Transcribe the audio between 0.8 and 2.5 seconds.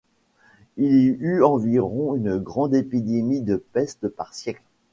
y eut environ une